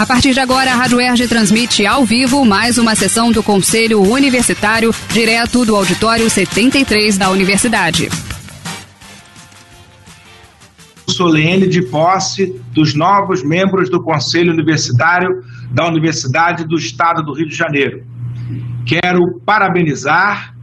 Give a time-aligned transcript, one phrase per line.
[0.00, 4.00] A partir de agora, a Rádio Erge transmite ao vivo mais uma sessão do Conselho
[4.00, 8.08] Universitário, direto do Auditório 73 da Universidade.
[11.06, 17.46] Solene de posse dos novos membros do Conselho Universitário da Universidade do Estado do Rio
[17.46, 18.02] de Janeiro.
[18.86, 20.56] Quero parabenizar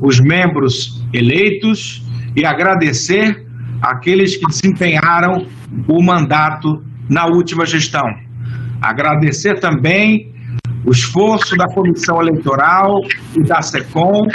[0.00, 3.44] os membros eleitos e agradecer
[3.82, 5.48] aqueles que desempenharam
[5.88, 8.27] o mandato na última gestão.
[8.80, 10.32] Agradecer também
[10.84, 13.00] o esforço da Comissão Eleitoral
[13.36, 14.26] e da SECOM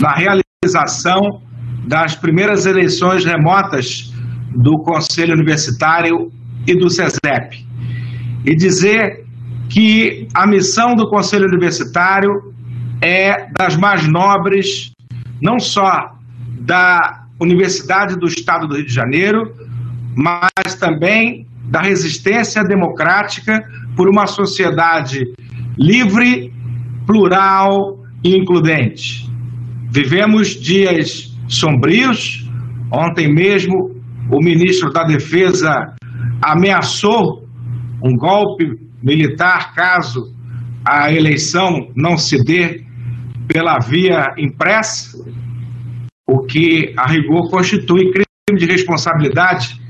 [0.00, 1.40] na realização
[1.86, 4.12] das primeiras eleições remotas
[4.54, 6.32] do Conselho Universitário
[6.66, 7.64] e do SESEP.
[8.44, 9.24] E dizer
[9.68, 12.54] que a missão do Conselho Universitário
[13.00, 14.92] é das mais nobres,
[15.40, 16.16] não só
[16.60, 19.52] da Universidade do Estado do Rio de Janeiro,
[20.16, 23.64] mas também da resistência democrática
[23.96, 25.24] por uma sociedade
[25.78, 26.52] livre,
[27.06, 29.28] plural e includente.
[29.90, 32.48] Vivemos dias sombrios.
[32.92, 33.96] Ontem mesmo,
[34.30, 35.94] o ministro da Defesa
[36.42, 37.46] ameaçou
[38.04, 38.64] um golpe
[39.02, 40.34] militar caso
[40.84, 42.84] a eleição não se dê
[43.48, 45.18] pela via impressa,
[46.28, 49.80] o que a rigor constitui crime de responsabilidade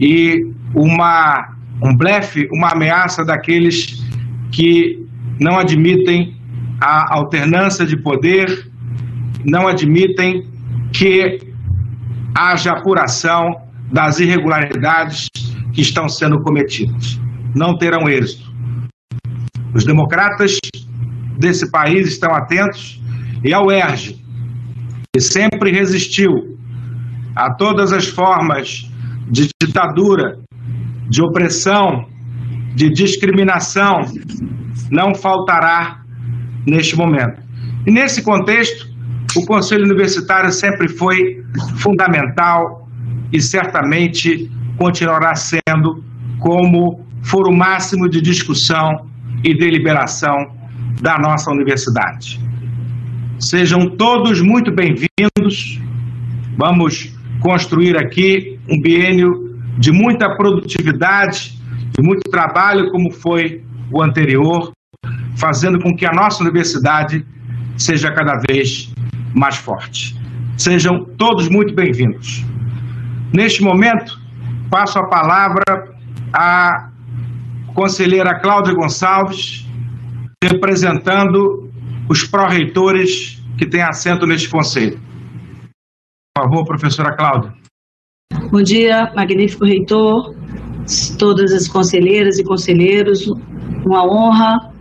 [0.00, 4.02] e uma, um blefe, uma ameaça daqueles
[4.52, 5.04] que
[5.40, 6.36] não admitem
[6.80, 8.70] a alternância de poder,
[9.44, 10.46] não admitem
[10.92, 11.38] que
[12.36, 13.50] haja apuração
[13.92, 15.28] das irregularidades
[15.72, 17.20] que estão sendo cometidas.
[17.54, 18.52] Não terão êxito.
[19.74, 20.58] Os democratas
[21.38, 23.00] desse país estão atentos
[23.42, 24.16] e ao ERG,
[25.12, 26.30] que sempre resistiu
[27.34, 28.88] a todas as formas
[29.28, 30.38] de ditadura,
[31.14, 32.08] de opressão,
[32.74, 34.00] de discriminação,
[34.90, 36.02] não faltará
[36.66, 37.40] neste momento.
[37.86, 38.92] E nesse contexto,
[39.36, 41.44] o Conselho Universitário sempre foi
[41.76, 42.88] fundamental
[43.32, 46.02] e certamente continuará sendo
[46.40, 49.06] como foro máximo de discussão
[49.44, 50.36] e deliberação
[51.00, 52.40] da nossa universidade.
[53.38, 55.80] Sejam todos muito bem-vindos.
[56.58, 59.43] Vamos construir aqui um biênio
[59.78, 61.58] de muita produtividade,
[61.96, 64.72] de muito trabalho, como foi o anterior,
[65.36, 67.24] fazendo com que a nossa universidade
[67.76, 68.92] seja cada vez
[69.34, 70.16] mais forte.
[70.56, 72.44] Sejam todos muito bem-vindos.
[73.32, 74.18] Neste momento,
[74.70, 75.92] passo a palavra
[76.32, 76.90] à
[77.74, 79.66] conselheira Cláudia Gonçalves,
[80.42, 81.70] representando
[82.08, 85.00] os pró-reitores que têm assento neste conselho.
[86.36, 87.63] Por favor, professora Cláudia.
[88.54, 90.32] Bom dia, magnífico reitor,
[91.18, 93.26] todas as conselheiras e conselheiros.
[93.84, 94.72] Uma honra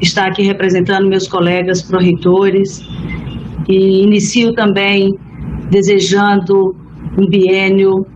[0.00, 2.80] estar aqui representando meus colegas pró-reitores
[3.68, 5.12] e inicio também
[5.72, 6.76] desejando
[7.18, 8.06] um biênio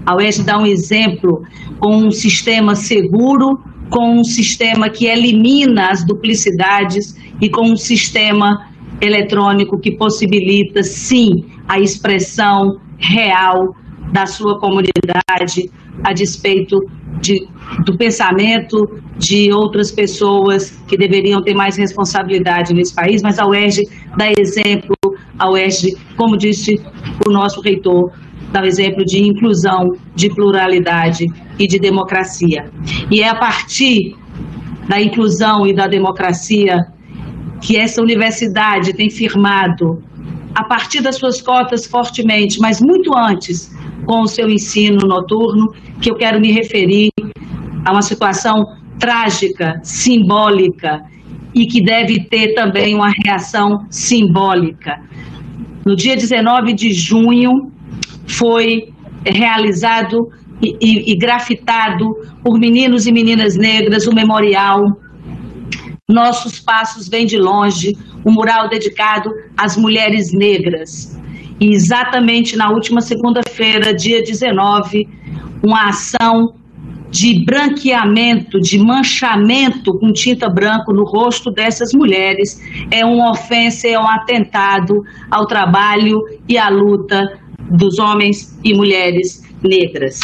[0.06, 1.44] A UERJ dá um exemplo
[1.80, 8.68] com um sistema seguro, com um sistema que elimina as duplicidades e com um sistema
[9.02, 13.76] eletrônico que possibilita, sim, a expressão real
[14.12, 15.70] da sua comunidade
[16.04, 16.80] a despeito
[17.22, 17.48] de,
[17.86, 23.82] do pensamento de outras pessoas que deveriam ter mais responsabilidade nesse país, mas a UERJ
[24.18, 24.96] dá exemplo,
[25.38, 26.82] a UERJ, como disse
[27.28, 28.12] o nosso reitor,
[28.54, 31.26] dá o exemplo de inclusão, de pluralidade
[31.58, 32.72] e de democracia.
[33.10, 34.16] E é a partir
[34.88, 36.78] da inclusão e da democracia
[37.60, 40.04] que essa universidade tem firmado,
[40.54, 46.12] a partir das suas cotas fortemente, mas muito antes, com o seu ensino noturno, que
[46.12, 47.10] eu quero me referir
[47.84, 48.66] a uma situação
[49.00, 51.02] trágica, simbólica
[51.56, 55.02] e que deve ter também uma reação simbólica.
[55.84, 57.73] No dia 19 de junho,
[58.28, 58.94] foi
[59.26, 60.30] realizado
[60.62, 64.98] e, e, e grafitado por meninos e meninas negras o memorial
[66.10, 71.20] Nossos Passos Vêm de Longe, um mural dedicado às mulheres negras.
[71.60, 75.08] E exatamente na última segunda-feira, dia 19,
[75.64, 76.56] uma ação
[77.10, 82.60] de branqueamento, de manchamento com tinta branca no rosto dessas mulheres
[82.90, 89.44] é uma ofensa, é um atentado ao trabalho e à luta dos homens e mulheres
[89.62, 90.20] negras.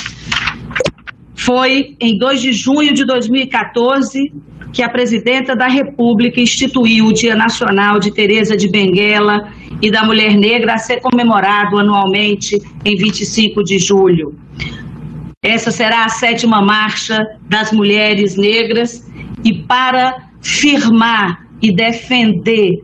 [1.35, 4.31] Foi em 2 de junho de 2014
[4.71, 9.51] que a presidenta da República instituiu o Dia Nacional de Teresa de Benguela
[9.81, 14.37] e da Mulher Negra a ser comemorado anualmente em 25 de julho.
[15.41, 19.09] Essa será a sétima marcha das mulheres negras
[19.43, 22.83] e para firmar e defender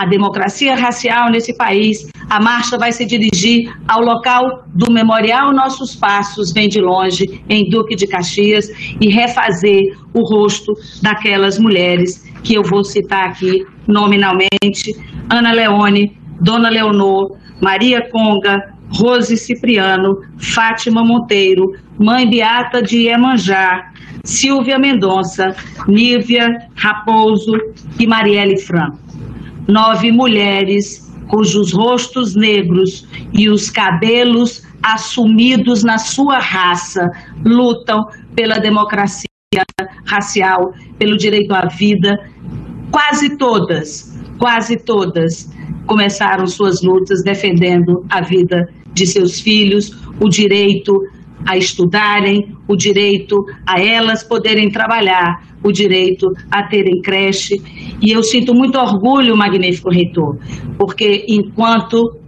[0.00, 5.94] a democracia racial nesse país, a marcha vai se dirigir ao local do Memorial Nossos
[5.94, 12.54] Passos Vem de Longe, em Duque de Caxias, e refazer o rosto daquelas mulheres que
[12.54, 14.96] eu vou citar aqui nominalmente:
[15.28, 23.92] Ana Leone, Dona Leonor, Maria Conga, Rose Cipriano, Fátima Monteiro, Mãe Beata de Iemanjá,
[24.24, 25.54] Silvia Mendonça,
[25.86, 27.52] Nívia Raposo
[27.98, 29.09] e Marielle Franco.
[29.70, 37.08] Nove mulheres cujos rostos negros e os cabelos assumidos na sua raça
[37.44, 39.28] lutam pela democracia
[40.04, 42.18] racial, pelo direito à vida.
[42.90, 45.48] Quase todas, quase todas
[45.86, 51.00] começaram suas lutas defendendo a vida de seus filhos, o direito
[51.46, 57.60] a estudarem, o direito a elas poderem trabalhar, o direito a terem creche.
[58.00, 60.38] E eu sinto muito orgulho, magnífico reitor,
[60.78, 62.20] porque enquanto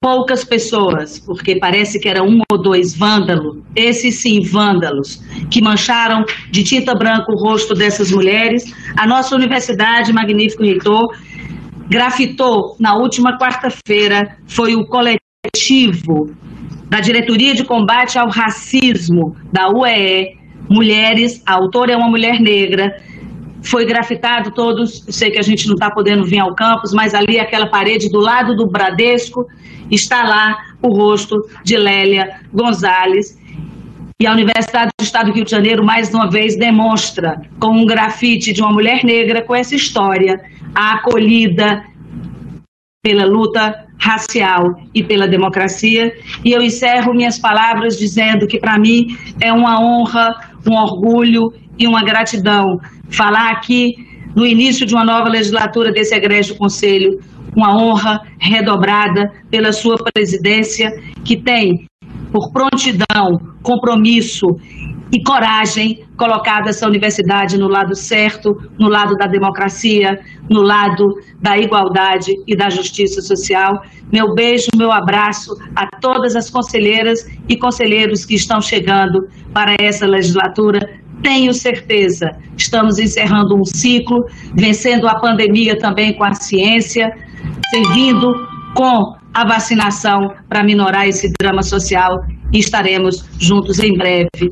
[0.00, 6.24] poucas pessoas, porque parece que era um ou dois vândalos, esses sim vândalos, que mancharam
[6.50, 11.08] de tinta branca o rosto dessas mulheres, a nossa universidade, magnífico reitor,
[11.88, 16.30] grafitou na última quarta-feira, foi o coletivo
[16.88, 20.36] da Diretoria de Combate ao Racismo da UEE,
[20.68, 23.00] Mulheres, a autora é uma mulher negra,
[23.62, 27.38] foi grafitado todos, sei que a gente não está podendo vir ao campus, mas ali
[27.38, 29.46] aquela parede do lado do Bradesco,
[29.90, 33.38] está lá o rosto de Lélia Gonzalez,
[34.18, 37.84] e a Universidade do Estado do Rio de Janeiro, mais uma vez, demonstra com um
[37.84, 40.40] grafite de uma mulher negra com essa história,
[40.74, 41.84] a acolhida
[43.06, 46.12] pela luta racial e pela democracia.
[46.44, 50.34] E eu encerro minhas palavras dizendo que, para mim, é uma honra,
[50.68, 53.94] um orgulho e uma gratidão falar aqui
[54.34, 57.20] no início de uma nova legislatura desse egrégio conselho,
[57.54, 60.90] uma honra redobrada pela sua presidência,
[61.24, 61.86] que tem
[62.32, 64.46] por prontidão, compromisso
[65.12, 70.18] e coragem colocado essa universidade no lado certo, no lado da democracia,
[70.48, 71.04] no lado
[71.40, 73.80] da igualdade e da justiça social.
[74.12, 80.06] Meu beijo, meu abraço a todas as conselheiras e conselheiros que estão chegando para essa
[80.06, 80.80] legislatura.
[81.22, 84.24] Tenho certeza, estamos encerrando um ciclo,
[84.54, 87.10] vencendo a pandemia também com a ciência,
[87.70, 94.50] servindo com a vacinação para minorar esse drama social e estaremos juntos em breve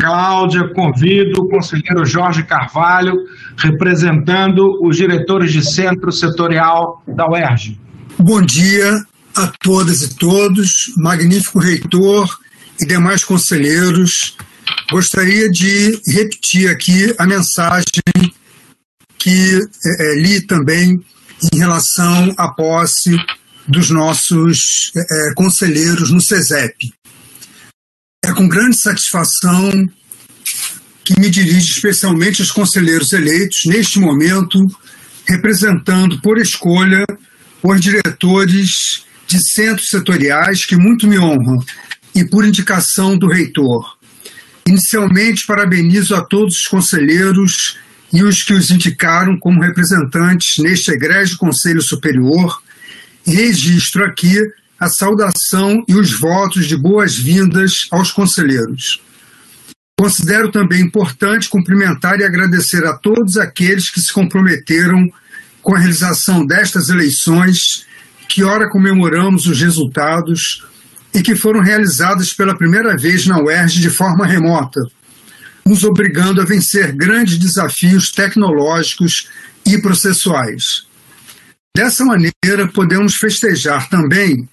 [0.00, 3.12] Cláudia, convido o conselheiro Jorge Carvalho,
[3.58, 7.78] representando os diretores de centro setorial da UERJ.
[8.18, 9.04] Bom dia
[9.36, 12.34] a todas e todos, magnífico reitor
[12.80, 14.38] e demais conselheiros.
[14.90, 17.84] Gostaria de repetir aqui a mensagem
[19.18, 20.98] que é, li também
[21.52, 23.18] em relação à posse
[23.70, 26.92] dos nossos é, conselheiros no CESEP.
[28.24, 29.70] É com grande satisfação
[31.04, 34.58] que me dirijo especialmente aos conselheiros eleitos, neste momento,
[35.26, 37.04] representando por escolha
[37.62, 41.58] os diretores de centros setoriais que muito me honram
[42.14, 43.96] e por indicação do reitor.
[44.66, 47.78] Inicialmente, parabenizo a todos os conselheiros
[48.12, 52.60] e os que os indicaram como representantes neste egrégio Conselho Superior
[53.30, 54.36] registro aqui
[54.78, 59.02] a saudação e os votos de boas-vindas aos conselheiros.
[59.98, 65.06] Considero também importante cumprimentar e agradecer a todos aqueles que se comprometeram
[65.60, 67.84] com a realização destas eleições,
[68.26, 70.64] que ora comemoramos os resultados
[71.12, 74.80] e que foram realizadas pela primeira vez na UERJ de forma remota,
[75.66, 79.28] nos obrigando a vencer grandes desafios tecnológicos
[79.66, 80.86] e processuais.
[81.76, 84.48] Dessa maneira, podemos festejar também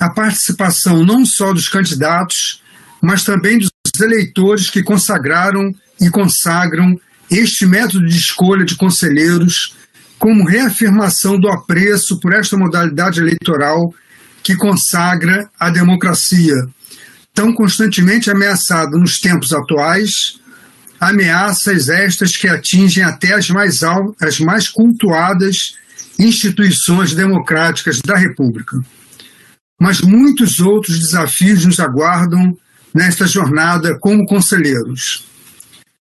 [0.00, 2.62] a participação não só dos candidatos,
[3.00, 6.98] mas também dos eleitores que consagraram e consagram
[7.30, 9.76] este método de escolha de conselheiros
[10.18, 13.92] como reafirmação do apreço por esta modalidade eleitoral
[14.42, 16.54] que consagra a democracia,
[17.34, 20.38] tão constantemente ameaçada nos tempos atuais,
[20.98, 23.80] ameaças estas que atingem até as mais,
[24.20, 25.74] as mais cultuadas
[26.18, 28.78] instituições democráticas da República.
[29.80, 32.56] Mas muitos outros desafios nos aguardam
[32.94, 35.24] nesta jornada como conselheiros.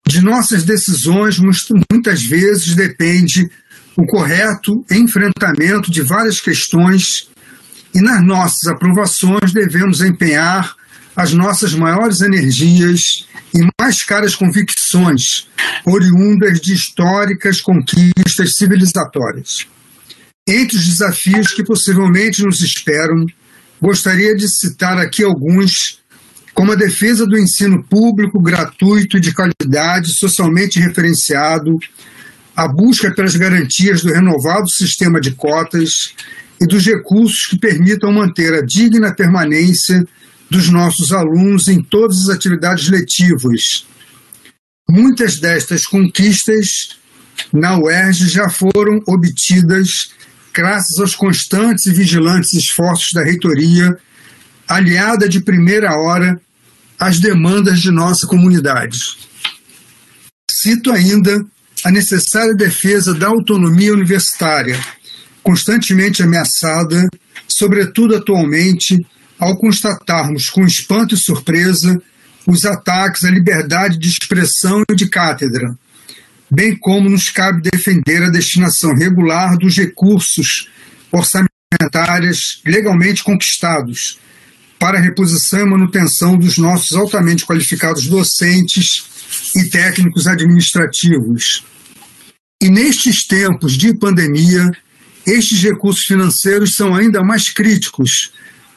[0.06, 3.50] De nossas decisões, muitas vezes depende
[3.96, 7.28] o correto enfrentamento de várias questões
[7.94, 10.74] e nas nossas aprovações devemos empenhar
[11.16, 15.48] as nossas maiores energias e mais caras convicções,
[15.84, 19.66] oriundas de históricas conquistas civilizatórias.
[20.48, 23.26] Entre os desafios que possivelmente nos esperam,
[23.78, 26.00] gostaria de citar aqui alguns,
[26.54, 31.78] como a defesa do ensino público gratuito e de qualidade socialmente referenciado,
[32.56, 36.14] a busca pelas garantias do renovado sistema de cotas
[36.58, 40.02] e dos recursos que permitam manter a digna permanência
[40.50, 43.86] dos nossos alunos em todas as atividades letivas.
[44.88, 46.96] Muitas destas conquistas
[47.52, 50.16] na UERJ já foram obtidas
[50.58, 53.96] graças aos constantes e vigilantes esforços da reitoria,
[54.66, 56.36] aliada de primeira hora
[56.98, 58.98] às demandas de nossa comunidade.
[60.50, 61.40] Cito ainda
[61.84, 64.76] a necessária defesa da autonomia universitária,
[65.44, 67.08] constantemente ameaçada,
[67.46, 68.98] sobretudo atualmente
[69.38, 71.96] ao constatarmos com espanto e surpresa
[72.44, 75.72] os ataques à liberdade de expressão e de cátedra,
[76.50, 80.68] bem como nos cabe defender a destinação regular dos recursos
[81.12, 84.18] orçamentários legalmente conquistados
[84.78, 89.04] para a reposição e manutenção dos nossos altamente qualificados docentes
[89.56, 91.64] e técnicos administrativos.
[92.62, 94.70] E nestes tempos de pandemia,
[95.26, 98.32] estes recursos financeiros são ainda mais críticos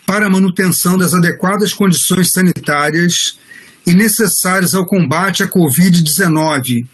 [0.06, 3.40] para a manutenção das adequadas condições sanitárias
[3.86, 6.86] e necessárias ao combate à Covid-19,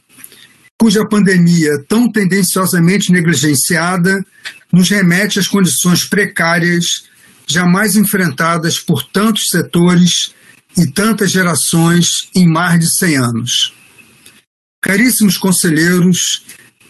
[0.79, 4.23] cuja pandemia, tão tendenciosamente negligenciada,
[4.71, 7.05] nos remete às condições precárias
[7.47, 10.33] jamais enfrentadas por tantos setores
[10.77, 13.73] e tantas gerações em mais de 100 anos.
[14.81, 16.45] Caríssimos conselheiros,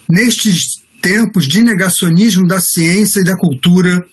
[0.09, 4.05] nestes tempos de negacionismo da ciência e da cultura,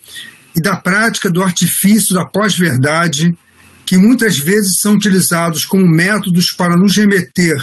[0.57, 3.37] e da prática do artifício da pós-verdade,
[3.85, 7.57] que muitas vezes são utilizados como métodos para nos remeter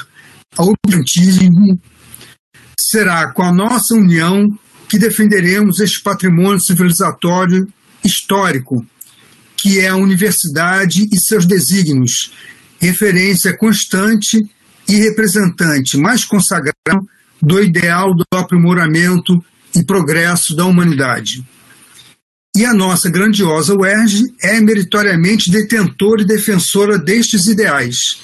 [0.57, 1.79] ao obscurantismo,
[2.79, 4.47] será com a nossa união
[4.89, 7.67] que defenderemos este patrimônio civilizatório
[8.03, 8.85] histórico,
[9.55, 12.33] que é a universidade e seus desígnios,
[12.79, 14.37] referência constante
[14.87, 17.07] e representante mais consagrado
[17.41, 19.43] do ideal do aprimoramento
[19.75, 21.45] e progresso da humanidade.
[22.55, 28.19] E a nossa grandiosa UERJ é meritoriamente detentora e defensora destes ideais,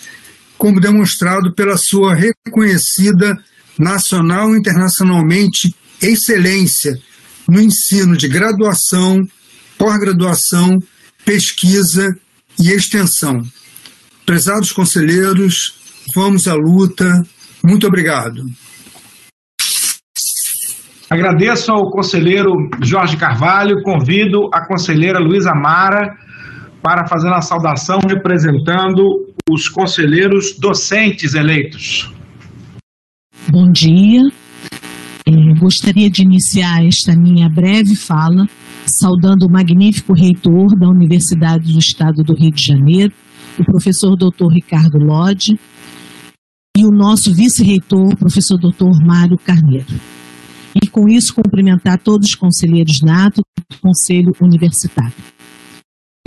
[0.58, 3.38] como demonstrado pela sua reconhecida
[3.80, 6.94] nacional e internacionalmente excelência
[7.48, 9.22] no ensino de graduação,
[9.78, 10.78] pós-graduação,
[11.26, 12.16] pesquisa
[12.60, 13.42] e extensão.
[14.26, 15.76] Prezados conselheiros,
[16.14, 17.24] vamos à luta.
[17.64, 18.44] Muito obrigado.
[21.10, 22.52] Agradeço ao conselheiro
[22.84, 26.14] Jorge Carvalho, convido a conselheira Luísa Mara
[26.84, 29.02] para fazer uma saudação representando
[29.50, 32.12] os conselheiros docentes eleitos.
[33.50, 34.22] Bom dia.
[35.25, 38.46] É, gostaria de iniciar esta minha breve fala
[38.86, 43.13] saudando o magnífico reitor da Universidade do Estado do Rio de Janeiro,
[43.60, 44.48] o professor Dr.
[44.51, 45.60] Ricardo Lodge,
[46.77, 49.04] e o nosso vice-reitor, professor Dr.
[49.06, 49.86] Mário Carneiro
[50.84, 55.13] e, com isso, cumprimentar todos os conselheiros nato do Conselho Universitário.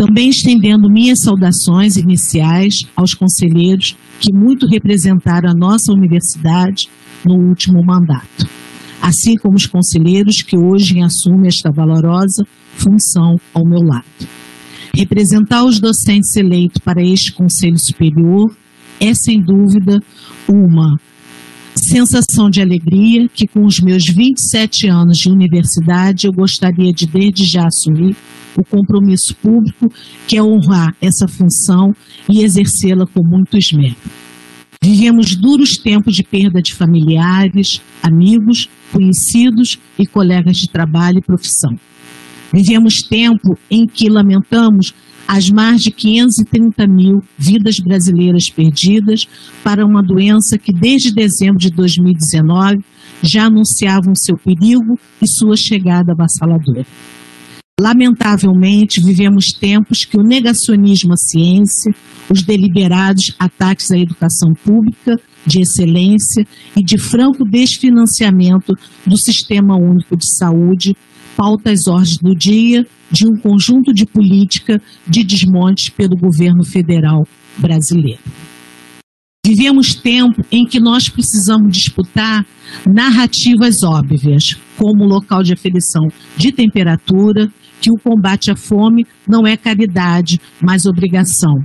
[0.00, 6.88] Também estendendo minhas saudações iniciais aos conselheiros que muito representaram a nossa universidade
[7.22, 8.48] no último mandato,
[9.02, 14.06] assim como os conselheiros que hoje assumem esta valorosa função ao meu lado.
[14.96, 18.50] Representar os docentes eleitos para este Conselho Superior
[18.98, 20.00] é, sem dúvida,
[20.48, 20.98] uma
[21.74, 27.44] sensação de alegria que, com os meus 27 anos de universidade, eu gostaria de, desde
[27.44, 28.16] já, assumir
[28.56, 29.88] o compromisso público
[30.26, 31.92] que é honrar essa função
[32.28, 33.96] e exercê-la com muito esmero.
[34.82, 41.76] Vivemos duros tempos de perda de familiares, amigos, conhecidos e colegas de trabalho e profissão.
[42.52, 44.94] Vivemos tempo em que lamentamos
[45.32, 49.28] as mais de 530 mil vidas brasileiras perdidas
[49.62, 52.78] para uma doença que desde dezembro de 2019
[53.22, 56.84] já anunciavam seu perigo e sua chegada avassaladora.
[57.80, 61.94] Lamentavelmente, vivemos tempos que o negacionismo à ciência,
[62.28, 66.44] os deliberados ataques à educação pública de excelência
[66.76, 68.74] e de franco desfinanciamento
[69.06, 70.96] do Sistema Único de Saúde
[71.40, 77.26] pauta as ordens do dia de um conjunto de política de desmonte pelo governo federal
[77.56, 78.20] brasileiro.
[79.46, 82.44] Vivemos tempo em que nós precisamos disputar
[82.86, 89.56] narrativas óbvias, como local de aferição de temperatura, que o combate à fome não é
[89.56, 91.64] caridade, mas obrigação,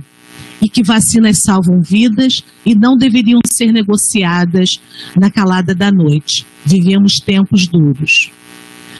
[0.62, 4.80] e que vacinas salvam vidas e não deveriam ser negociadas
[5.14, 6.46] na calada da noite.
[6.64, 8.30] Vivemos tempos duros.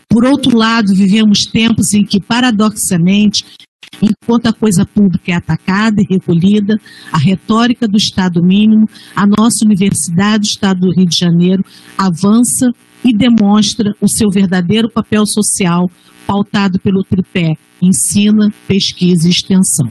[0.08, 3.44] Por outro lado, vivemos tempos em que, paradoxalmente,
[4.02, 6.76] enquanto a coisa pública é atacada e recolhida,
[7.12, 11.62] a retórica do Estado mínimo, a nossa Universidade do Estado do Rio de Janeiro
[11.96, 12.70] avança
[13.04, 15.90] e demonstra o seu verdadeiro papel social,
[16.26, 19.88] pautado pelo tripé ensina, pesquisa e extensão.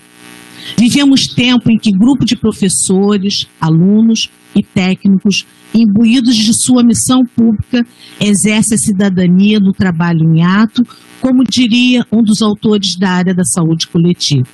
[0.77, 7.85] Vivemos tempo em que grupo de professores, alunos e técnicos, imbuídos de sua missão pública,
[8.19, 10.83] exerce a cidadania no trabalho em ato,
[11.19, 14.47] como diria um dos autores da área da saúde coletiva.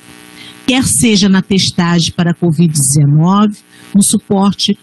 [0.66, 3.58] Quer seja na testagem para a Covid-19,
[3.94, 4.78] no suporte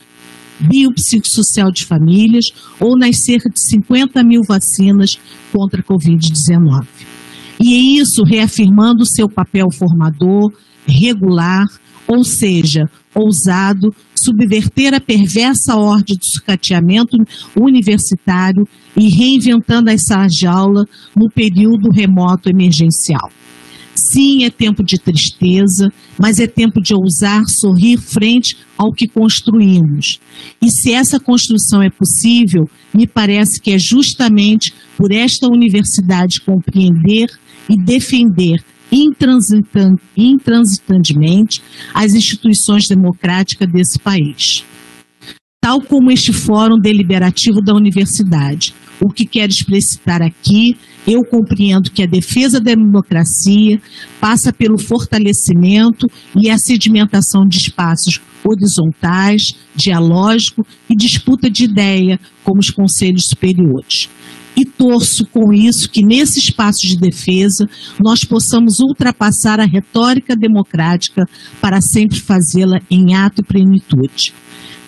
[0.59, 2.47] biopsicossocial de famílias
[2.79, 5.17] ou nas cerca de 50 mil vacinas
[5.53, 6.85] contra a Covid-19.
[7.61, 10.51] E é isso reafirmando seu papel formador,
[10.85, 11.65] regular,
[12.09, 17.15] ou seja, ousado, subverter a perversa ordem do sucateamento
[17.55, 20.85] universitário e reinventando as salas de aula
[21.15, 23.29] no período remoto emergencial.
[23.93, 30.19] Sim, é tempo de tristeza, mas é tempo de ousar sorrir frente ao que construímos.
[30.61, 37.27] E se essa construção é possível, me parece que é justamente por esta universidade compreender
[37.69, 41.61] e defender intransitantemente
[41.93, 44.65] as instituições democráticas desse país.
[45.61, 48.73] Tal como este fórum deliberativo da universidade.
[49.01, 53.81] O que quero explicitar aqui, eu compreendo que a defesa da democracia
[54.19, 62.59] passa pelo fortalecimento e a sedimentação de espaços horizontais, dialógico e disputa de ideia, como
[62.59, 64.09] os conselhos superiores
[64.59, 67.65] e torço com isso que nesse espaço de defesa
[67.97, 71.25] nós possamos ultrapassar a retórica democrática
[71.61, 74.33] para sempre fazê-la em ato e plenitude.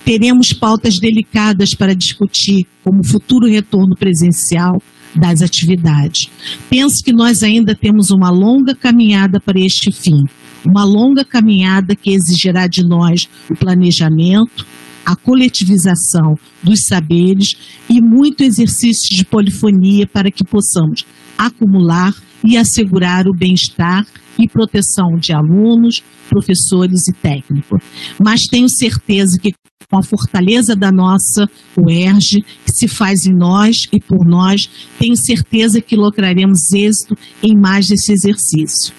[0.04, 4.82] Teremos pautas delicadas para discutir, como futuro retorno presencial
[5.16, 6.30] das atividades.
[6.70, 10.26] Penso que nós ainda temos uma longa caminhada para este fim,
[10.66, 14.66] uma longa caminhada que exigirá de nós o planejamento,
[15.06, 17.56] a coletivização dos saberes
[17.90, 21.06] e muito exercício de polifonia para que possamos
[21.38, 24.06] acumular e assegurar o bem-estar
[24.38, 27.80] e proteção de alunos, professores e técnicos.
[28.20, 29.52] Mas tenho certeza que
[29.90, 35.18] com a fortaleza da nossa UERJ, que se faz em nós e por nós, tenho
[35.18, 38.94] certeza que lograremos êxito em mais desse exercício.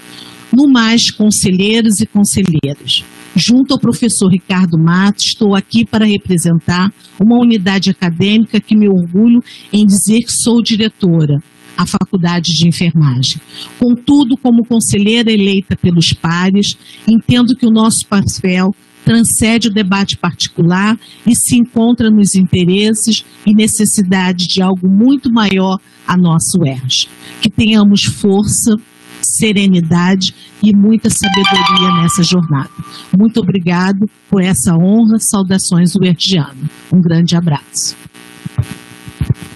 [0.53, 3.03] No mais, conselheiros e conselheiras,
[3.35, 9.41] Junto ao professor Ricardo Matos, estou aqui para representar uma unidade acadêmica que me orgulho
[9.73, 11.39] em dizer que sou diretora,
[11.77, 13.41] a Faculdade de Enfermagem.
[13.79, 16.77] Contudo, como conselheira eleita pelos pares,
[17.09, 23.55] entendo que o nosso papel transcende o debate particular e se encontra nos interesses e
[23.55, 27.09] necessidade de algo muito maior a nosso UERJ.
[27.41, 28.77] Que tenhamos força,
[29.23, 32.71] serenidade e muita sabedoria nessa jornada.
[33.17, 35.19] Muito obrigado por essa honra.
[35.19, 36.69] Saudações uerdiano.
[36.93, 37.97] Um grande abraço.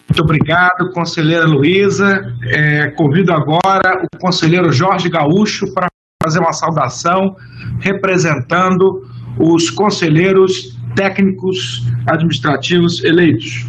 [0.08, 2.34] Muito obrigado, conselheira Luísa.
[2.44, 5.88] É, convido agora o conselheiro Jorge Gaúcho para
[6.22, 7.36] fazer uma saudação
[7.80, 9.06] representando
[9.38, 13.66] os conselheiros técnicos administrativos eleitos.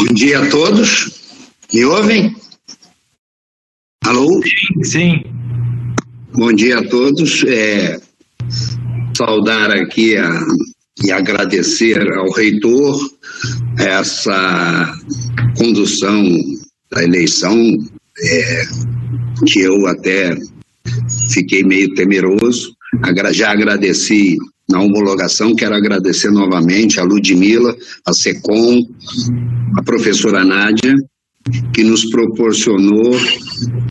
[0.00, 1.22] Bom dia a todos.
[1.72, 2.36] Me ouvem?
[4.04, 4.40] Alô?
[4.82, 5.22] Sim.
[6.32, 7.44] Bom dia a todos.
[7.44, 8.00] É,
[9.16, 10.44] saudar aqui a,
[11.04, 12.98] e agradecer ao reitor
[13.78, 14.92] essa
[15.56, 16.24] condução
[16.90, 17.56] da eleição,
[18.20, 18.64] é,
[19.46, 20.36] que eu até
[21.32, 22.74] fiquei meio temeroso.
[23.32, 24.36] Já agradeci
[24.68, 28.82] na homologação, quero agradecer novamente a Ludmila, a SECOM,
[29.78, 30.94] a professora Nádia,
[31.72, 33.16] que nos proporcionou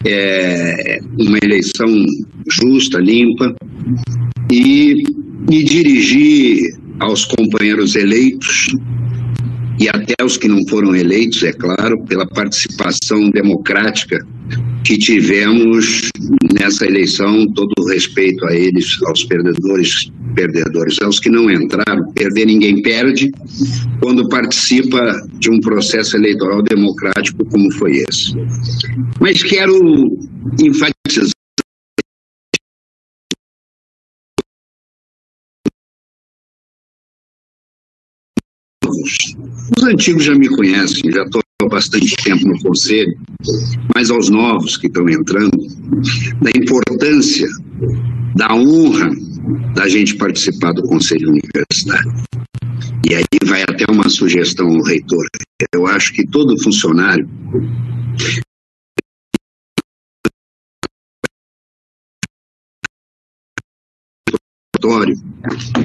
[0.05, 1.87] é, uma eleição
[2.49, 3.53] justa, limpa,
[4.51, 5.03] e
[5.49, 6.59] me dirigir
[6.99, 8.75] aos companheiros eleitos
[9.79, 14.19] e até os que não foram eleitos, é claro, pela participação democrática
[14.83, 16.09] que tivemos
[16.59, 22.45] nessa eleição, todo o respeito a eles, aos perdedores, perdedores, aos que não entraram, perder
[22.45, 23.31] ninguém perde
[24.01, 24.99] quando participa
[25.39, 28.33] de um processo eleitoral democrático como foi esse.
[29.19, 30.17] Mas quero
[30.59, 31.31] enfatizar
[39.77, 43.13] Os antigos já me conhecem, já estou bastante tempo no conselho,
[43.95, 45.51] mas aos novos que estão entrando,
[46.41, 47.47] da importância,
[48.35, 49.09] da honra
[49.75, 52.13] da gente participar do conselho universitário.
[53.09, 55.25] E aí vai até uma sugestão ao reitor.
[55.73, 57.27] Eu acho que todo funcionário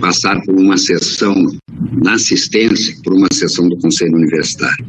[0.00, 1.34] passar por uma sessão
[2.02, 4.86] na assistência, por uma sessão do Conselho Universitário.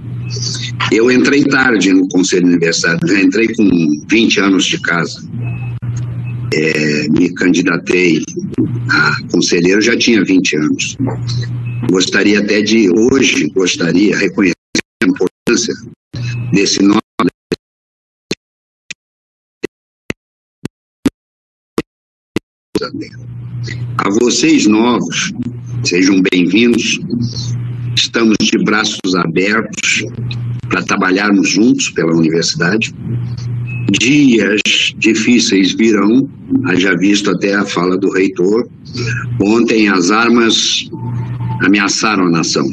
[0.91, 5.27] Eu entrei tarde no Conselho Universitário, já entrei com 20 anos de casa.
[6.53, 8.23] É, me candidatei
[8.89, 10.97] a conselheiro, já tinha 20 anos.
[11.91, 14.55] Gostaria até de, hoje, gostaria, reconhecer
[15.03, 15.73] a importância
[16.51, 17.06] desse nome
[22.79, 25.33] A vocês novos,
[25.83, 26.99] sejam bem-vindos.
[27.95, 30.03] Estamos de braços abertos
[30.69, 32.93] para trabalharmos juntos pela universidade.
[33.99, 34.61] Dias
[34.95, 36.29] difíceis virão,
[36.65, 38.69] haja visto até a fala do reitor.
[39.41, 40.87] Ontem as armas
[41.63, 42.67] ameaçaram a nação.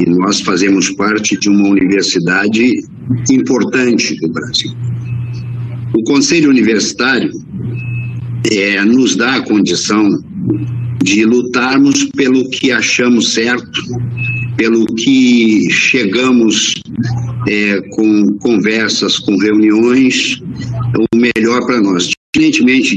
[0.00, 2.84] E nós fazemos parte de uma universidade
[3.30, 4.70] importante do Brasil.
[5.94, 7.32] O Conselho Universitário
[8.50, 10.08] é, nos dá a condição
[11.02, 13.80] de lutarmos pelo que achamos certo,
[14.56, 16.74] pelo que chegamos
[17.48, 20.40] é, com conversas, com reuniões,
[20.98, 22.10] o melhor para nós.
[22.34, 22.96] Diferentemente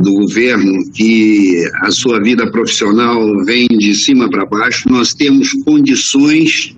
[0.00, 6.74] do governo, que a sua vida profissional vem de cima para baixo, nós temos condições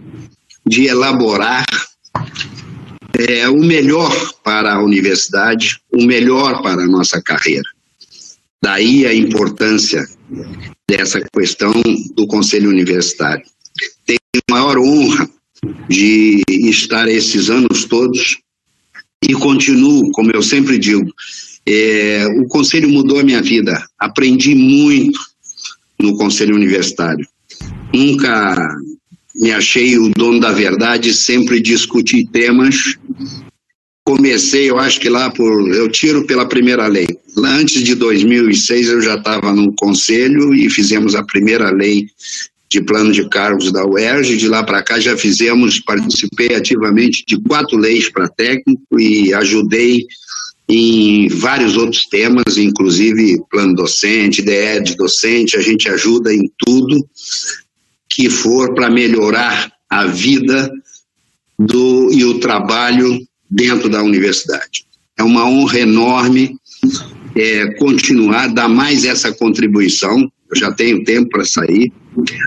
[0.67, 1.65] de elaborar
[3.19, 7.69] é, o melhor para a universidade, o melhor para a nossa carreira.
[8.63, 10.07] Daí a importância
[10.89, 11.73] dessa questão
[12.15, 13.45] do Conselho Universitário.
[14.07, 14.19] Tenho
[14.51, 15.29] a maior honra
[15.89, 18.39] de estar esses anos todos
[19.27, 21.11] e continuo, como eu sempre digo,
[21.67, 23.83] é, o Conselho mudou a minha vida.
[23.99, 25.19] Aprendi muito
[25.99, 27.27] no Conselho Universitário.
[27.93, 28.77] Nunca
[29.35, 32.97] me achei o dono da verdade, sempre discuti temas.
[34.07, 35.69] Comecei, eu acho que lá por.
[35.75, 37.07] Eu tiro pela primeira lei.
[37.37, 42.07] Lá antes de 2006 eu já estava no conselho e fizemos a primeira lei
[42.71, 44.37] de plano de cargos da UERJ.
[44.37, 50.05] De lá para cá já fizemos, participei ativamente de quatro leis para técnico e ajudei
[50.69, 57.07] em vários outros temas, inclusive plano docente, DED docente, a gente ajuda em tudo
[58.15, 60.73] que for para melhorar a vida
[61.59, 63.19] do, e o trabalho
[63.51, 64.87] dentro da universidade.
[65.19, 66.57] É uma honra enorme
[67.35, 70.31] é, continuar, dar mais essa contribuição.
[70.51, 71.93] Eu já tenho tempo para sair,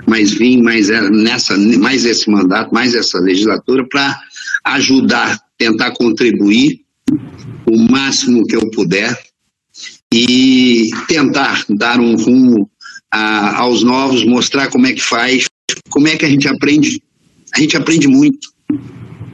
[0.07, 4.17] mas vim mais, é, nessa, mais esse mandato, mais essa legislatura para
[4.63, 6.81] ajudar, tentar contribuir
[7.65, 9.17] o máximo que eu puder
[10.13, 12.69] e tentar dar um rumo
[13.11, 15.47] a, aos novos, mostrar como é que faz,
[15.89, 17.01] como é que a gente aprende?
[17.53, 18.49] A gente aprende muito.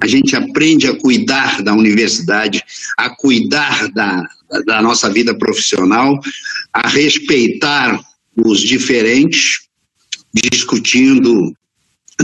[0.02, 2.64] A gente aprende a cuidar da universidade,
[2.98, 4.28] a cuidar da,
[4.66, 6.20] da nossa vida profissional,
[6.74, 8.00] a respeitar
[8.36, 9.62] os diferentes,
[10.34, 11.56] discutindo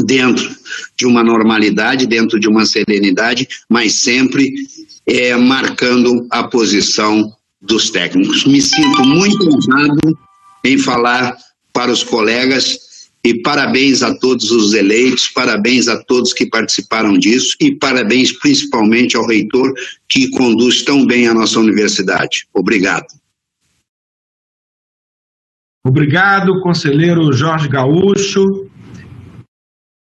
[0.06, 0.56] dentro
[0.98, 4.54] de uma normalidade, dentro de uma serenidade, mas sempre
[5.06, 8.46] é, marcando a posição dos técnicos.
[8.46, 10.18] Me sinto muito honrado
[10.66, 11.38] em falar
[11.74, 12.89] para os colegas
[13.24, 19.18] e parabéns a todos os eleitos, parabéns a todos que participaram disso e parabéns principalmente
[19.18, 19.74] ao reitor
[20.08, 22.48] que conduz tão bem a nossa universidade.
[22.54, 23.08] Obrigado.
[25.86, 28.70] Obrigado, conselheiro Jorge Gaúcho.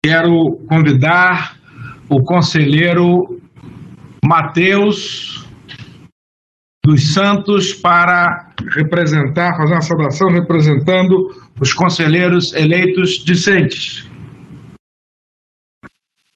[0.02, 1.58] Quero convidar
[2.08, 3.40] o conselheiro
[4.24, 5.44] Matheus
[6.84, 14.04] dos Santos para representar, fazer uma saudação representando os conselheiros eleitos discentes.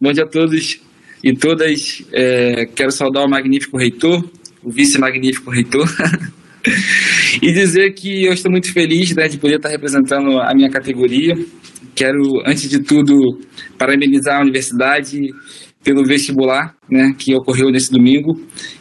[0.00, 0.80] Bom dia a todos
[1.22, 2.04] e todas.
[2.12, 4.24] É, quero saudar o magnífico reitor,
[4.62, 5.88] o vice-magnífico reitor,
[7.42, 11.34] e dizer que eu estou muito feliz né, de poder estar representando a minha categoria.
[11.96, 13.40] Quero, antes de tudo,
[13.76, 15.18] parabenizar a universidade
[15.82, 18.40] pelo vestibular, né, que ocorreu nesse domingo.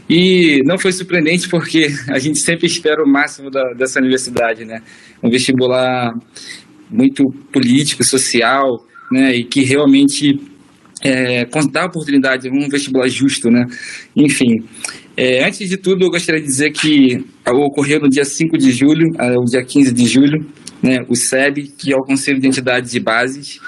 [0.09, 4.81] E não foi surpreendente porque a gente sempre espera o máximo da, dessa universidade, né?
[5.23, 6.11] Um vestibular
[6.89, 8.63] muito político, social,
[9.11, 10.39] né, e que realmente
[11.03, 13.65] é, dá oportunidade, um vestibular justo, né?
[14.15, 14.55] Enfim,
[15.15, 19.05] é, antes de tudo, eu gostaria de dizer que ocorreu no dia 5 de julho,
[19.39, 20.45] o dia 15 de julho,
[20.81, 23.59] né, o SEB, que é o Conselho de Entidades e Bases,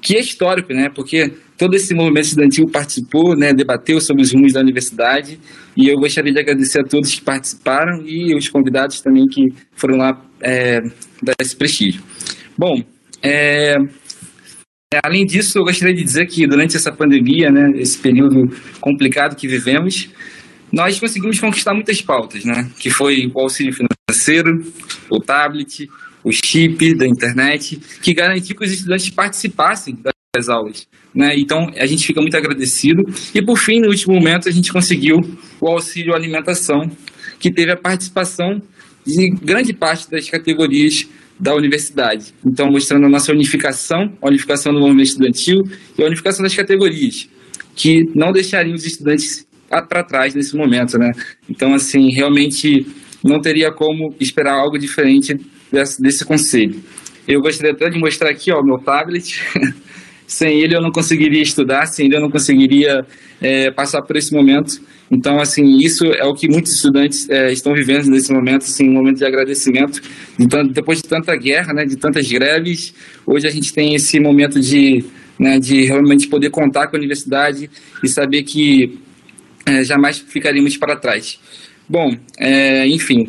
[0.00, 0.88] que é histórico, né?
[0.94, 5.38] Porque todo esse movimento estudantil participou, né, debateu sobre os rumos da universidade,
[5.76, 9.98] e eu gostaria de agradecer a todos que participaram e os convidados também que foram
[9.98, 10.80] lá é,
[11.22, 12.02] dar esse prestígio.
[12.56, 12.82] Bom,
[13.22, 13.74] é,
[15.04, 18.48] além disso, eu gostaria de dizer que durante essa pandemia, né, esse período
[18.80, 20.08] complicado que vivemos,
[20.72, 24.64] nós conseguimos conquistar muitas pautas, né, que foi o auxílio financeiro,
[25.10, 25.90] o tablet,
[26.24, 29.94] o chip da internet, que garantiu que os estudantes participassem
[30.34, 30.86] das aulas.
[31.12, 31.34] Né?
[31.36, 33.02] Então, a gente fica muito agradecido.
[33.34, 35.16] E, por fim, no último momento, a gente conseguiu
[35.60, 36.88] o auxílio alimentação,
[37.40, 38.62] que teve a participação
[39.04, 42.32] de grande parte das categorias da universidade.
[42.46, 45.62] Então, mostrando a nossa unificação, a unificação do movimento estudantil
[45.98, 47.28] e a unificação das categorias,
[47.74, 50.96] que não deixariam os estudantes para trás nesse momento.
[50.96, 51.10] Né?
[51.48, 52.86] Então, assim, realmente
[53.24, 55.34] não teria como esperar algo diferente
[55.72, 56.80] desse, desse conselho.
[57.26, 59.40] Eu gostaria até de mostrar aqui o meu tablet.
[60.30, 63.04] sem ele eu não conseguiria estudar, sem ele eu não conseguiria
[63.42, 64.80] é, passar por esse momento.
[65.10, 68.92] Então, assim, isso é o que muitos estudantes é, estão vivendo nesse momento, assim, um
[68.92, 70.00] momento de agradecimento.
[70.38, 72.94] Então, depois de tanta guerra, né, de tantas greves,
[73.26, 75.04] hoje a gente tem esse momento de,
[75.36, 77.68] né, de realmente poder contar com a universidade
[78.00, 79.00] e saber que
[79.66, 81.40] é, jamais ficaríamos para trás.
[81.88, 83.28] Bom, é, enfim,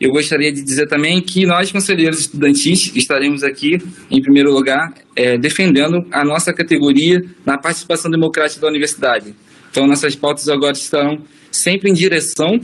[0.00, 3.76] eu gostaria de dizer também que nós, conselheiros estudantis, estaremos aqui,
[4.10, 9.34] em primeiro lugar, é, defendendo a nossa categoria na participação democrática da universidade.
[9.70, 11.18] Então, nossas pautas agora estarão
[11.52, 12.58] sempre em direção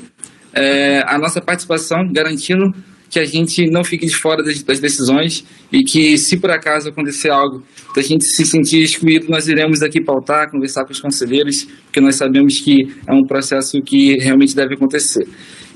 [0.54, 2.72] é, à nossa participação, garantindo
[3.10, 6.88] que a gente não fique de fora das, das, decisões e que, se por acaso
[6.88, 7.62] acontecer algo
[7.94, 12.16] da gente se sentir excluído, nós iremos aqui pautar, conversar com os conselheiros, porque nós
[12.16, 15.26] sabemos que é um processo que realmente deve acontecer.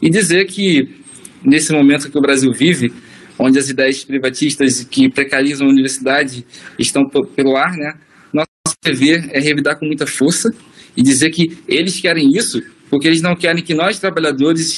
[0.03, 1.00] E dizer que
[1.44, 2.92] nesse momento que o Brasil vive,
[3.38, 6.44] onde as ideias privatistas que precarizam a universidade
[6.79, 7.03] estão
[7.35, 7.94] pelo ar, né?
[8.33, 10.53] Nosso dever é revidar com muita força
[10.96, 14.76] e dizer que eles querem isso porque eles não querem que nós, trabalhadores,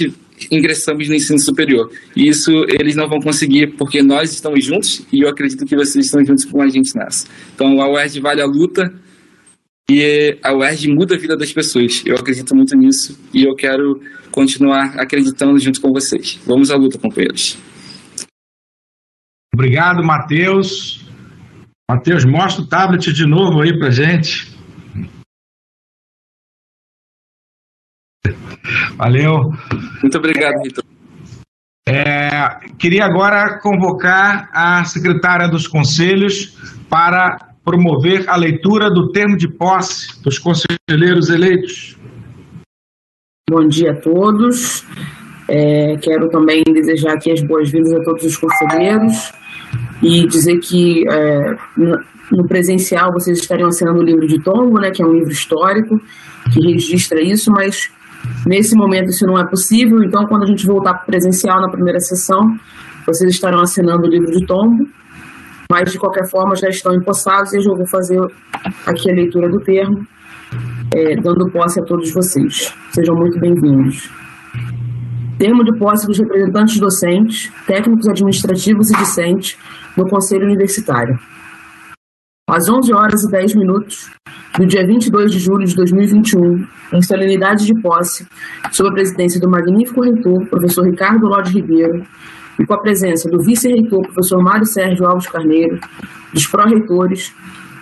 [0.51, 1.91] ingressamos no ensino superior.
[2.15, 6.05] E isso eles não vão conseguir porque nós estamos juntos e eu acredito que vocês
[6.05, 7.27] estão juntos com a gente nessa.
[7.55, 8.93] Então, a UERJ vale a luta
[9.91, 12.03] e a UERJ muda a vida das pessoas.
[12.07, 16.41] Eu acredito muito nisso e eu quero continuar acreditando junto com vocês.
[16.47, 17.59] Vamos à luta, companheiros.
[19.55, 21.05] Obrigado, Matheus.
[21.91, 24.51] Matheus, mostra o tablet de novo aí para gente.
[28.97, 29.51] Valeu.
[30.01, 30.85] Muito obrigado, Vitor.
[31.87, 36.57] É, queria agora convocar a secretária dos conselhos
[36.89, 41.97] para promover a leitura do termo de posse dos conselheiros eleitos.
[43.49, 44.85] Bom dia a todos.
[45.49, 49.33] É, quero também desejar aqui as boas-vindas a todos os conselheiros
[50.03, 51.57] e dizer que é,
[52.31, 56.01] no presencial vocês estariam assinando o livro de tombo, né, que é um livro histórico
[56.53, 57.91] que registra isso, mas
[58.47, 61.69] nesse momento isso não é possível, então quando a gente voltar para o presencial na
[61.69, 62.57] primeira sessão,
[63.07, 64.89] vocês estarão assinando o livro de tombo
[65.73, 68.21] mas de qualquer forma já estão empossados e eu vou fazer
[68.87, 70.07] aqui a leitura do termo,
[70.95, 72.75] é, dando posse a todos vocês.
[72.91, 74.11] Sejam muito bem-vindos.
[75.39, 79.57] Termo de posse dos representantes docentes, técnicos administrativos e discentes
[79.97, 81.19] do Conselho Universitário.
[82.51, 84.11] Às 11 horas e 10 minutos
[84.59, 88.27] do dia 22 de julho de 2021, em solenidade de posse,
[88.73, 92.05] sob a presidência do magnífico reitor, professor Ricardo Lodi Ribeiro,
[92.67, 95.79] com a presença do vice-reitor, professor Mário Sérgio Alves Carneiro,
[96.33, 97.35] dos pró-reitores,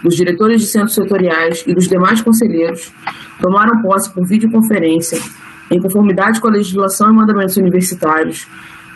[0.02, 2.92] dos diretores de centros setoriais e dos demais conselheiros,
[3.40, 5.18] tomaram posse por videoconferência,
[5.70, 8.46] em conformidade com a legislação e mandamentos universitários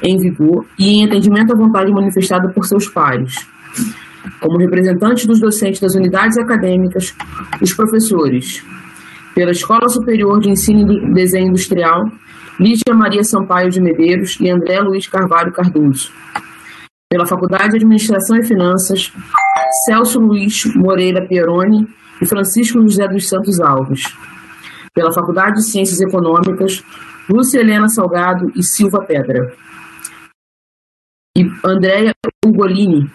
[0.02, 3.46] em vigor e em atendimento à vontade manifestada por seus pares.
[4.40, 7.14] Como representantes dos docentes das unidades acadêmicas,
[7.60, 8.64] os professores,
[9.34, 12.04] pela Escola Superior de Ensino e Desenho Industrial,
[12.58, 16.12] Lígia Maria Sampaio de Medeiros e André Luiz Carvalho Cardoso.
[17.10, 19.12] Pela Faculdade de Administração e Finanças,
[19.84, 21.86] Celso Luiz Moreira Pieroni
[22.22, 24.02] e Francisco José dos Santos Alves.
[24.94, 26.84] Pela Faculdade de Ciências Econômicas,
[27.28, 29.52] Lúcia Helena Salgado e Silva Pedra.
[31.36, 32.14] E Andréia
[32.44, 33.10] Ugolini.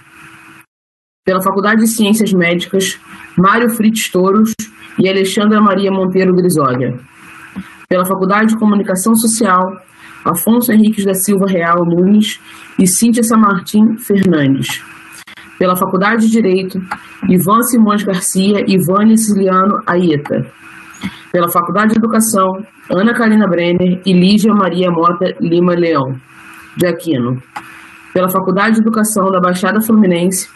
[1.25, 2.99] Pela Faculdade de Ciências Médicas,
[3.37, 4.53] Mário Fritz Touros
[5.01, 6.99] e Alexandra Maria Monteiro Grisólia.
[7.89, 9.81] Pela Faculdade de Comunicação Social,
[10.23, 12.39] Afonso Henriques da Silva Real Nunes
[12.77, 14.83] e Cíntia Samartim Fernandes.
[15.57, 16.79] Pela Faculdade de Direito,
[17.27, 20.45] Ivan Simões Garcia e Ivane Siciliano Aieta.
[21.31, 26.13] Pela Faculdade de Educação, Ana Karina Brenner e Lígia Maria Mota Lima Leão,
[26.77, 27.41] de Aquino.
[28.13, 30.47] Pela Faculdade de Educação da Baixada Fluminense,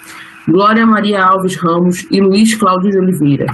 [0.47, 3.47] Glória Maria Alves Ramos e Luiz Cláudio de Oliveira.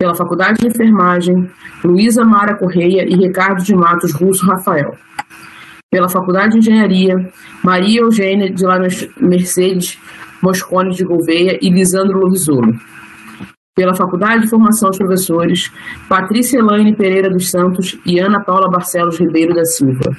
[0.00, 1.50] Pela Faculdade de Enfermagem,
[1.84, 4.96] Luísa Mara Correia e Ricardo de Matos Russo Rafael.
[5.90, 7.32] Pela Faculdade de Engenharia,
[7.64, 8.78] Maria Eugênia de La
[9.20, 9.98] Mercedes
[10.40, 12.78] Moscone de Gouveia e Lisandro Lovisolo.
[13.74, 15.72] Pela Faculdade de Formação dos Professores,
[16.08, 20.16] Patrícia Elaine Pereira dos Santos e Ana Paula Barcelos Ribeiro da Silva.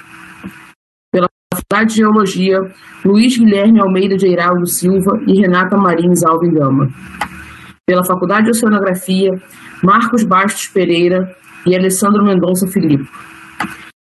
[1.10, 2.70] Pela Faculdade de Geologia,
[3.06, 6.90] Luiz Guilherme Almeida de Eiraldo Silva e Renata Marins Alves Gama.
[7.90, 9.32] Pela Faculdade de Oceanografia,
[9.84, 13.10] Marcos Bastos Pereira e Alessandro Mendonça Filipe.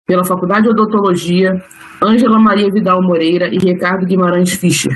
[0.06, 1.52] Pela Faculdade de Odontologia,
[2.00, 4.96] Ângela Maria Vidal Moreira e Ricardo Guimarães Fischer.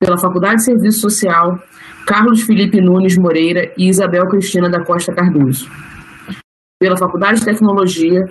[0.00, 1.62] Pela Faculdade de Serviço Social,
[2.06, 5.70] Carlos Felipe Nunes Moreira e Isabel Cristina da Costa Cardoso.
[6.80, 8.24] Pela Faculdade de Tecnologia,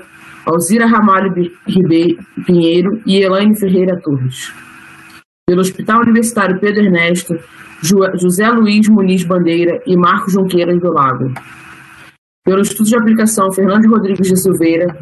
[0.47, 1.31] Alzira Ramalho
[1.67, 4.51] Ribeiro Pinheiro e Elaine Ferreira Torres.
[5.47, 7.37] Pelo Hospital Universitário Pedro Ernesto,
[8.19, 11.33] José Luiz Muniz Bandeira e Marcos Junqueira do Lago.
[12.43, 14.97] Pelo Instituto de Aplicação Fernando Rodrigues de Silveira,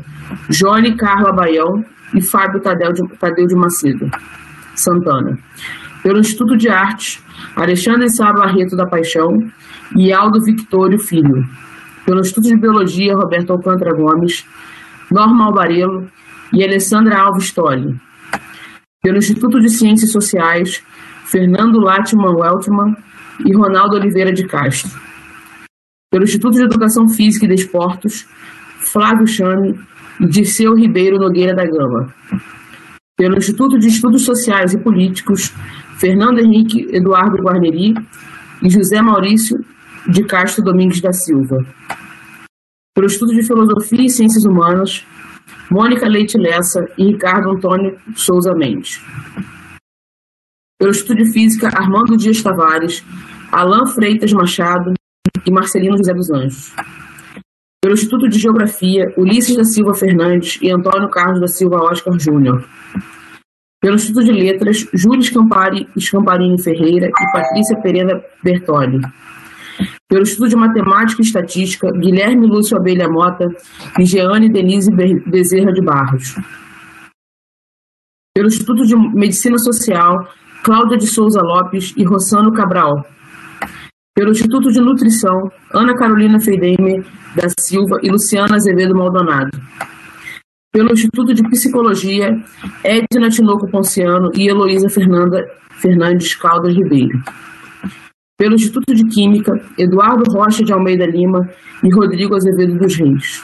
[0.49, 1.83] Johnny Carla Baião
[2.15, 4.09] e Fábio Tadeu de, Tadeu de Macedo
[4.75, 5.37] Santana.
[6.01, 7.23] Pelo Instituto de Artes,
[7.55, 9.29] Alexandre Sá Barreto da Paixão
[9.95, 11.43] e Aldo Victório Filho.
[12.05, 14.45] Pelo Instituto de Biologia, Roberto Alcântara Gomes,
[15.11, 16.07] Norma Albarelo
[16.53, 17.95] e Alessandra Alves Tolle.
[19.01, 20.83] Pelo Instituto de Ciências Sociais,
[21.35, 22.95] Fernando Latman Weltman
[23.45, 24.89] e Ronaldo Oliveira de Castro.
[26.09, 28.25] Pelo Instituto de Educação Física e Desportos,
[28.79, 29.77] Flávio Chame
[30.21, 32.15] e Dirceu Ribeiro Nogueira da Gama.
[33.17, 35.53] Pelo Instituto de Estudos Sociais e Políticos,
[35.97, 37.93] Fernando Henrique Eduardo Guarneri
[38.63, 39.57] e José Maurício
[40.07, 41.57] de Castro Domingues da Silva.
[42.95, 45.05] Pelo Estudo de Filosofia e Ciências Humanas,
[45.69, 49.01] Mônica Leite Lessa e Ricardo Antônio Souza Mendes
[50.77, 53.03] pelo Estudo de Física Armando Dias Tavares,
[53.51, 54.93] Alain Freitas Machado
[55.45, 56.73] e Marcelino José dos Anjos.
[57.81, 62.67] Pelo Instituto de Geografia, Ulisses da Silva Fernandes e Antônio Carlos da Silva Oscar Júnior.
[63.79, 68.99] Pelo Instituto de Letras, Júlio Scampari, Scamparini Ferreira e Patrícia Pereira Bertoli.
[70.09, 73.47] Pelo Instituto de Matemática e Estatística, Guilherme Lúcio Abelha Mota
[73.99, 76.35] e Jeane Denise Bezerra de Barros.
[78.33, 80.27] Pelo Instituto de Medicina Social,
[80.65, 83.05] Cláudia de Souza Lopes e Rossano Cabral.
[84.15, 87.03] Pelo Instituto de Nutrição, Ana Carolina Feideme
[87.35, 89.51] da Silva e Luciana Azevedo Maldonado.
[90.73, 92.31] Pelo Instituto de Psicologia,
[92.83, 95.45] Edna Tinoco Ponciano e Heloísa Fernanda
[95.79, 97.21] Fernandes Caldas Ribeiro.
[98.35, 101.47] Pelo Instituto de Química, Eduardo Rocha de Almeida Lima
[101.83, 103.43] e Rodrigo Azevedo dos Reis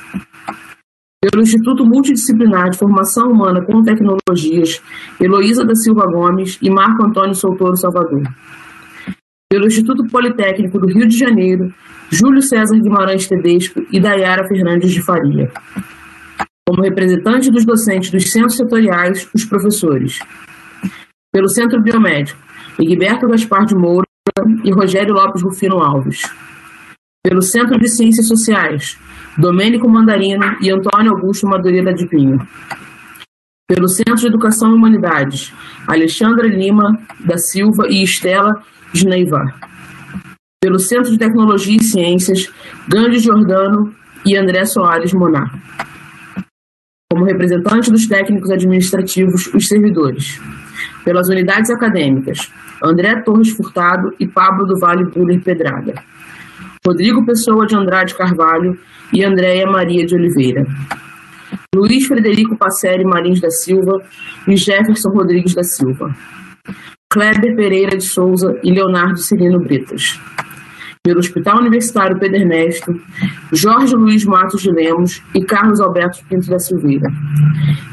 [1.22, 4.82] pelo Instituto Multidisciplinar de Formação Humana com Tecnologias,
[5.20, 8.24] Heloísa da Silva Gomes e Marco Antônio Soutor Salvador.
[9.48, 11.72] Pelo Instituto Politécnico do Rio de Janeiro,
[12.10, 15.52] Júlio César Guimarães Tedesco e Dayara Fernandes de Faria.
[16.68, 20.20] Como representante dos docentes dos centros setoriais, os professores.
[21.32, 22.42] Pelo Centro Biomédico,
[22.80, 24.08] Egberto Gaspar de Moura
[24.64, 26.22] e Rogério Lopes Rufino Alves.
[27.24, 28.98] Pelo Centro de Ciências Sociais,
[29.42, 32.48] Domênico Mandarino e Antônio Augusto Madureira de Pinho.
[33.68, 35.52] Pelo Centro de Educação e Humanidades,
[35.88, 38.62] Alexandra Lima da Silva e Estela
[38.94, 39.60] Sneivar.
[40.62, 42.54] Pelo Centro de Tecnologia e Ciências,
[42.88, 45.52] Gandhi Giordano e André Soares Monar.
[47.12, 50.40] Como representante dos técnicos administrativos, os servidores.
[51.04, 52.52] Pelas unidades acadêmicas,
[52.84, 55.96] André Torres Furtado e Pablo do Vale Buller Pedrada.
[56.84, 58.76] Rodrigo Pessoa de Andrade Carvalho
[59.14, 60.66] e Andréia Maria de Oliveira.
[61.76, 64.02] Luiz Frederico Passeri Marins da Silva
[64.48, 66.12] e Jefferson Rodrigues da Silva.
[67.14, 70.20] Kleber Pereira de Souza e Leonardo Cirino Bretas.
[71.04, 72.92] Pelo Hospital Universitário Pedro Ernesto,
[73.54, 77.12] Jorge Luiz Matos de Lemos e Carlos Alberto Pinto da Silveira.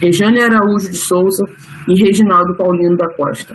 [0.00, 1.44] Rejane Araújo de Souza
[1.86, 3.54] e Reginaldo Paulino da Costa.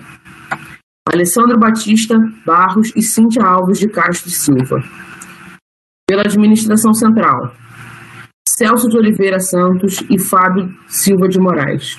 [1.11, 4.77] Alessandro Batista Barros e Cíntia Alves de Castro Silva
[6.13, 7.55] Pela administração central,
[8.47, 11.97] Celso de Oliveira Santos e Fábio Silva de Moraes.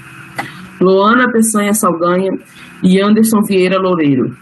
[0.80, 2.30] Loana Peçanha Saldanha
[2.80, 4.36] e Anderson Vieira Loureiro.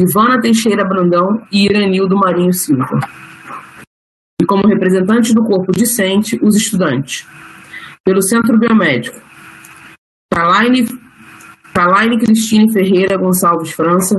[0.00, 2.98] Ivana Teixeira Brandão e Iranildo Marinho Silva.
[4.40, 7.26] E como representantes do corpo discente, os estudantes.
[8.02, 9.20] Pelo Centro Biomédico,
[10.30, 10.86] Talaine,
[11.74, 14.18] Talaine Cristine Ferreira Gonçalves França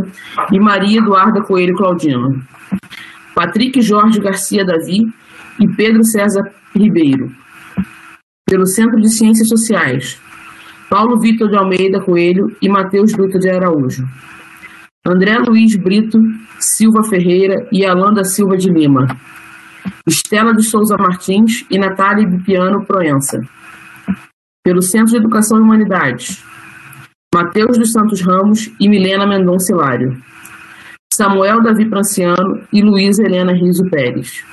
[0.51, 2.39] e Maria Eduarda Coelho Claudino.
[3.43, 5.01] Patrick Jorge Garcia Davi
[5.59, 7.29] e Pedro César Ribeiro.
[8.49, 10.17] Pelo Centro de Ciências Sociais,
[10.89, 14.07] Paulo Vitor de Almeida Coelho e Matheus Dutra de Araújo.
[15.05, 16.21] André Luiz Brito
[16.57, 19.07] Silva Ferreira e Alanda Silva de Lima.
[20.07, 23.41] Estela de Souza Martins e Natália Bipiano Proença.
[24.63, 26.41] Pelo Centro de Educação e Humanidades,
[27.35, 30.17] Mateus dos Santos Ramos e Milena Mendonça Hilário.
[31.13, 34.43] Samuel Davi Pranciano e Luísa Helena Riso Pérez.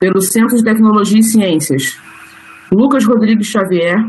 [0.00, 1.96] Pelo Centro de Tecnologia e Ciências,
[2.72, 4.04] Lucas Rodrigues Xavier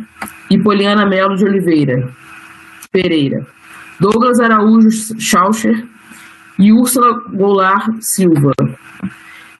[0.49, 2.11] e Poliana Melo de Oliveira
[2.91, 3.45] Pereira.
[3.99, 4.89] Douglas Araújo
[5.19, 5.85] Schaucher
[6.57, 8.53] e Úrsula Goulart Silva,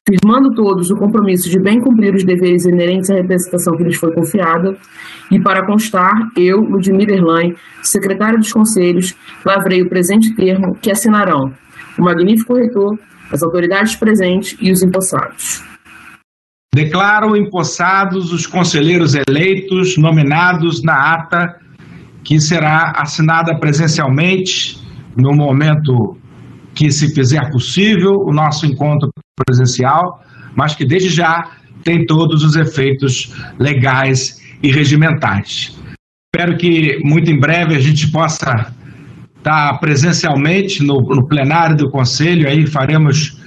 [0.08, 4.14] firmando todos o compromisso de bem cumprir os deveres inerentes à representação que lhes foi
[4.14, 4.78] confiada,
[5.32, 11.54] e para constar, eu, Ludmila Erlain, secretário dos Conselhos, lavrei o presente termo que assinarão
[11.98, 12.98] o magnífico reitor,
[13.32, 15.64] as autoridades presentes e os empossados.
[16.76, 21.60] Declaro empossados os conselheiros eleitos nominados na ata
[22.24, 24.82] que será assinada presencialmente
[25.16, 26.18] no momento
[26.74, 29.12] que se fizer possível o nosso encontro
[29.46, 30.24] presencial,
[30.56, 31.52] mas que desde já
[31.84, 35.78] tem todos os efeitos legais e regimentais.
[36.34, 38.74] Espero que muito em breve a gente possa
[39.38, 43.38] estar presencialmente no, no plenário do Conselho, aí faremos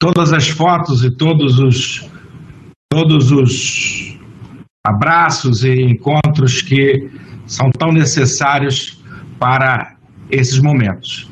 [0.00, 2.08] todas as fotos e todos os
[2.92, 4.18] todos os
[4.84, 7.08] abraços e encontros que
[7.46, 9.00] são tão necessários
[9.38, 9.96] para
[10.30, 11.30] esses momentos.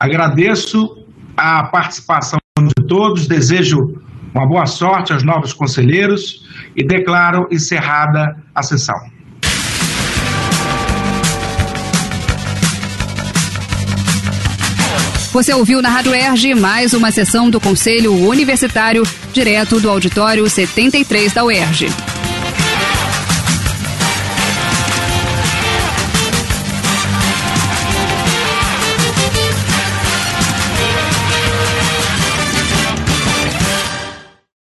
[0.00, 0.97] Agradeço
[1.38, 4.02] a participação de todos, desejo
[4.34, 6.44] uma boa sorte aos novos conselheiros
[6.76, 8.96] e declaro encerrada a sessão.
[15.32, 21.32] Você ouviu na Rádio Erge mais uma sessão do Conselho Universitário, direto do auditório 73
[21.32, 22.17] da UERJ.